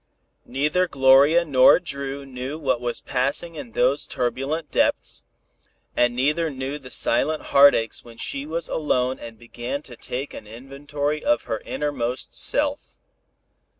[0.47, 5.23] Neither Gloria nor Dru knew what was passing in those turbulent depths,
[5.95, 10.47] and neither knew the silent heartaches when she was alone and began to take an
[10.47, 12.95] inventory of her innermost self.